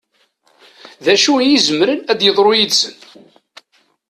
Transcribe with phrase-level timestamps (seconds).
[1.03, 2.95] D acu i izemren ad d-yeḍru yid-sen?